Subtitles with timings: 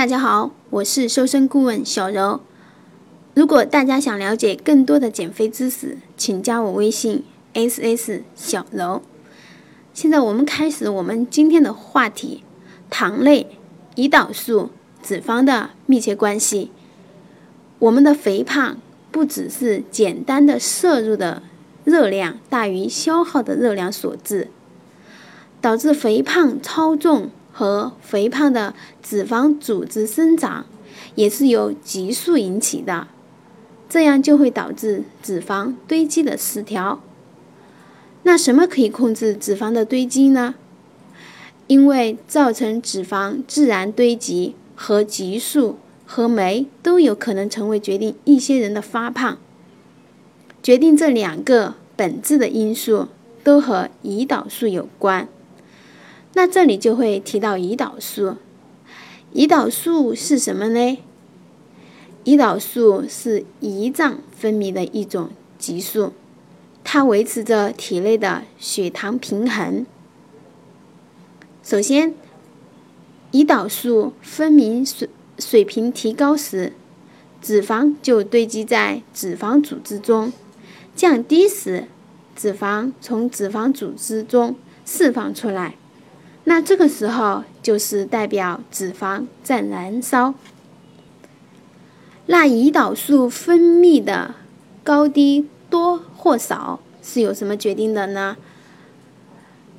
[0.00, 2.40] 大家好，我是瘦身顾问小柔。
[3.34, 9.02] 如果大家想了解更多的减肥知识，请加我微信 ss 小柔。
[9.92, 12.42] 现在我们开始我们今天的话题：
[12.88, 13.58] 糖类、
[13.96, 14.70] 胰岛素、
[15.02, 16.70] 脂肪的密切关系。
[17.78, 18.78] 我们的肥胖
[19.12, 21.42] 不只是简单的摄入的
[21.84, 24.48] 热量大于消耗的热量所致，
[25.60, 27.28] 导致肥胖、超重。
[27.52, 30.66] 和肥胖的脂肪组织生长
[31.14, 33.08] 也是由激素引起的，
[33.88, 37.00] 这样就会导致脂肪堆积的失调。
[38.22, 40.54] 那什么可以控制脂肪的堆积呢？
[41.66, 49.38] 因为造成脂肪自然堆积和激素和酶都有可能成为决定一些人的发胖。
[50.62, 53.08] 决定这两个本质的因素
[53.42, 55.28] 都和胰岛素有关。
[56.34, 58.36] 那这里就会提到胰岛素。
[59.34, 60.98] 胰岛素是什么呢？
[62.24, 66.12] 胰岛素是胰脏分泌的一种激素，
[66.84, 69.86] 它维持着体内的血糖平衡。
[71.62, 72.14] 首先，
[73.32, 76.72] 胰岛素分泌水水平提高时，
[77.40, 80.30] 脂肪就堆积在脂肪组织中；
[80.94, 81.86] 降低时，
[82.36, 85.76] 脂肪从脂肪组织中释放出来。
[86.44, 90.34] 那这个时候就是代表脂肪在燃烧。
[92.26, 94.34] 那胰岛素分泌的
[94.82, 98.36] 高低多或少是由什么决定的呢？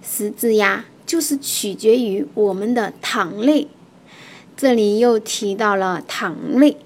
[0.03, 3.67] 实质呀，就是取决于我们的糖类。
[4.55, 6.77] 这里又提到了糖类。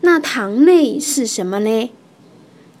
[0.00, 1.90] 那糖类是什么呢？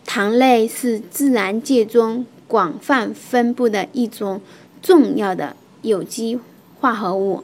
[0.04, 4.40] 糖类是自然界中广泛分布的一种
[4.80, 5.56] 重要的。
[5.82, 6.38] 有机
[6.80, 7.42] 化合物，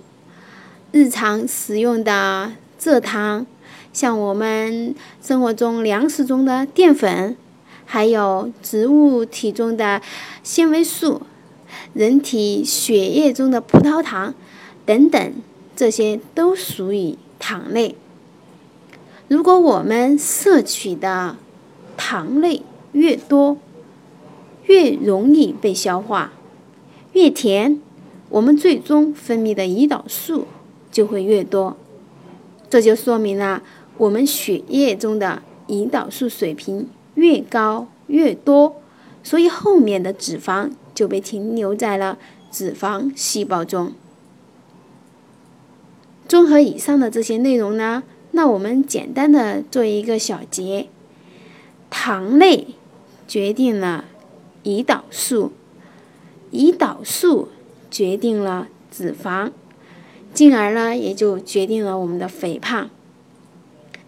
[0.92, 3.44] 日常使用的蔗糖，
[3.92, 7.36] 像我们生活中粮食中的淀粉，
[7.84, 10.00] 还有植物体中的
[10.44, 11.22] 纤维素，
[11.94, 14.34] 人体血液中的葡萄糖
[14.86, 15.32] 等等，
[15.74, 17.96] 这些都属于糖类。
[19.26, 21.36] 如果我们摄取的
[21.96, 22.62] 糖类
[22.92, 23.58] 越多，
[24.66, 26.32] 越容易被消化，
[27.12, 27.80] 越甜。
[28.30, 30.46] 我们最终分泌的胰岛素
[30.92, 31.76] 就会越多，
[32.68, 33.62] 这就说明了
[33.96, 38.82] 我们血液中的胰岛素水平越高越多，
[39.22, 42.18] 所以后面的脂肪就被停留在了
[42.50, 43.92] 脂肪细胞中。
[46.26, 48.02] 综合以上的这些内容呢，
[48.32, 50.88] 那我们简单的做一个小结：
[51.88, 52.66] 糖类
[53.26, 54.04] 决定了
[54.64, 55.52] 胰岛素，
[56.52, 57.48] 胰岛素。
[57.90, 59.50] 决定了脂肪，
[60.32, 62.90] 进而呢，也就决定了我们的肥胖。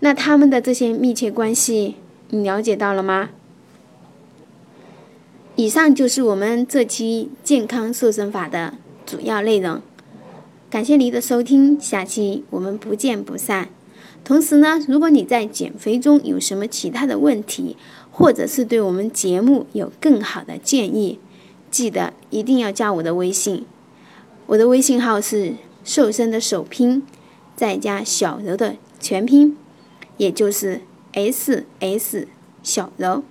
[0.01, 1.97] 那他们的这些密切关系，
[2.31, 3.31] 你了解到了吗？
[5.57, 8.75] 以上就是我们这期健康瘦身法的
[9.05, 9.83] 主要内容。
[10.71, 13.69] 感谢您的收听，下期我们不见不散。
[14.25, 17.77] 同时呢，如果你在减肥中有什么其他的问题，
[18.11, 21.19] 或者是对我们节目有更好的建议，
[21.71, 23.65] 记得一定要加我的微信，
[24.47, 25.55] 我的微信号是
[25.85, 27.07] 瘦身的首拼，
[27.55, 29.57] 再加小柔的全拼，
[30.17, 30.83] 也就是
[31.13, 32.29] S S
[32.63, 33.23] 小柔。